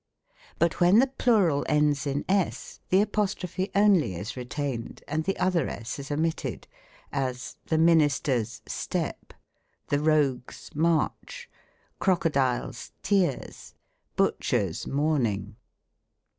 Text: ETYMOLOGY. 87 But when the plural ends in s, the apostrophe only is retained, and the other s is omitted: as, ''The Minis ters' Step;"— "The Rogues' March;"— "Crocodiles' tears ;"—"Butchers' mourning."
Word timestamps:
ETYMOLOGY. 0.55 0.55
87 0.57 0.57
But 0.57 0.81
when 0.81 0.99
the 0.99 1.15
plural 1.23 1.65
ends 1.69 2.07
in 2.07 2.25
s, 2.27 2.79
the 2.89 3.01
apostrophe 3.01 3.69
only 3.75 4.15
is 4.15 4.35
retained, 4.35 5.03
and 5.07 5.25
the 5.25 5.37
other 5.37 5.67
s 5.69 5.99
is 5.99 6.09
omitted: 6.09 6.67
as, 7.11 7.57
''The 7.67 7.77
Minis 7.77 8.19
ters' 8.23 8.63
Step;"— 8.65 9.31
"The 9.89 9.99
Rogues' 9.99 10.71
March;"— 10.73 11.51
"Crocodiles' 11.99 12.93
tears 13.03 13.75
;"—"Butchers' 14.15 14.87
mourning." 14.87 15.55